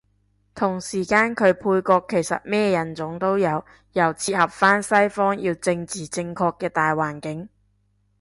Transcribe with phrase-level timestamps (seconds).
[0.55, 3.63] 同時間佢配角其實咩人種都有，
[3.93, 7.47] 又切合返西方要政治正確嘅大環境